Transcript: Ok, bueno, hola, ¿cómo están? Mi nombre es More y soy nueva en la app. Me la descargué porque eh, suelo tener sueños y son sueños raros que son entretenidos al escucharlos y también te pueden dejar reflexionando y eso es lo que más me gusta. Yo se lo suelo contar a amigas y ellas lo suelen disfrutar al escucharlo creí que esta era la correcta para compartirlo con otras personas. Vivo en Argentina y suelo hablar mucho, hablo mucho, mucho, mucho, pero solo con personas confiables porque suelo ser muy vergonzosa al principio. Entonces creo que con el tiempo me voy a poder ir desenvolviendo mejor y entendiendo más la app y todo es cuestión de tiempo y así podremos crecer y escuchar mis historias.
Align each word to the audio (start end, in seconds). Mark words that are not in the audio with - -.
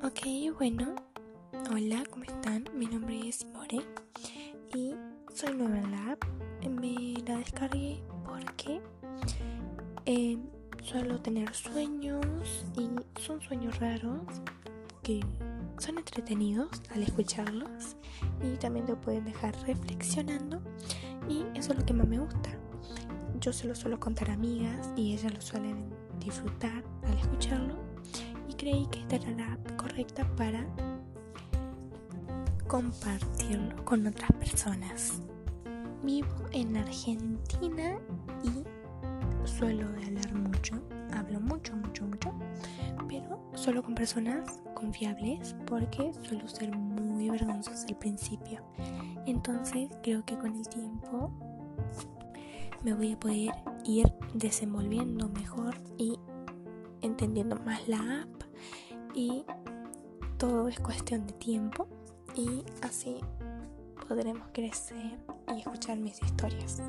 Ok, 0.00 0.20
bueno, 0.56 0.94
hola, 1.72 2.04
¿cómo 2.08 2.22
están? 2.22 2.68
Mi 2.72 2.86
nombre 2.86 3.28
es 3.28 3.44
More 3.46 3.80
y 4.72 4.94
soy 5.34 5.56
nueva 5.56 5.78
en 5.78 5.90
la 5.90 6.12
app. 6.12 6.24
Me 6.70 7.14
la 7.26 7.38
descargué 7.38 8.00
porque 8.24 8.80
eh, 10.06 10.38
suelo 10.84 11.20
tener 11.20 11.52
sueños 11.52 12.24
y 12.76 12.88
son 13.20 13.40
sueños 13.40 13.76
raros 13.80 14.22
que 15.02 15.20
son 15.78 15.98
entretenidos 15.98 16.68
al 16.90 17.02
escucharlos 17.02 17.96
y 18.40 18.56
también 18.56 18.86
te 18.86 18.94
pueden 18.94 19.24
dejar 19.24 19.52
reflexionando 19.66 20.60
y 21.28 21.44
eso 21.58 21.72
es 21.72 21.78
lo 21.80 21.84
que 21.84 21.92
más 21.92 22.06
me 22.06 22.20
gusta. 22.20 22.50
Yo 23.40 23.52
se 23.52 23.66
lo 23.66 23.74
suelo 23.74 23.98
contar 23.98 24.30
a 24.30 24.34
amigas 24.34 24.90
y 24.94 25.14
ellas 25.14 25.34
lo 25.34 25.40
suelen 25.40 25.90
disfrutar 26.20 26.84
al 27.02 27.18
escucharlo 27.18 27.87
creí 28.58 28.86
que 28.86 28.98
esta 28.98 29.16
era 29.16 29.30
la 29.30 29.76
correcta 29.76 30.28
para 30.36 30.66
compartirlo 32.66 33.84
con 33.84 34.06
otras 34.06 34.30
personas. 34.32 35.22
Vivo 36.02 36.28
en 36.52 36.76
Argentina 36.76 37.98
y 38.42 39.48
suelo 39.48 39.86
hablar 39.86 40.34
mucho, 40.34 40.74
hablo 41.14 41.40
mucho, 41.40 41.74
mucho, 41.76 42.06
mucho, 42.06 42.34
pero 43.08 43.40
solo 43.54 43.82
con 43.82 43.94
personas 43.94 44.60
confiables 44.74 45.56
porque 45.66 46.12
suelo 46.22 46.46
ser 46.48 46.76
muy 46.76 47.30
vergonzosa 47.30 47.86
al 47.88 47.96
principio. 47.96 48.62
Entonces 49.26 49.88
creo 50.02 50.24
que 50.24 50.36
con 50.36 50.54
el 50.54 50.68
tiempo 50.68 51.30
me 52.82 52.92
voy 52.92 53.12
a 53.12 53.20
poder 53.20 53.52
ir 53.84 54.12
desenvolviendo 54.34 55.28
mejor 55.28 55.74
y 55.96 56.18
entendiendo 57.02 57.56
más 57.64 57.88
la 57.88 58.22
app 58.22 58.37
y 59.18 59.44
todo 60.36 60.68
es 60.68 60.78
cuestión 60.78 61.26
de 61.26 61.32
tiempo 61.32 61.88
y 62.36 62.62
así 62.82 63.16
podremos 64.06 64.46
crecer 64.52 65.18
y 65.52 65.58
escuchar 65.58 65.98
mis 65.98 66.22
historias. 66.22 66.80